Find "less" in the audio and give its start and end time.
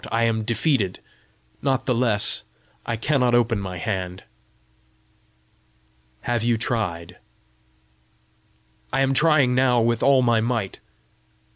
1.93-2.43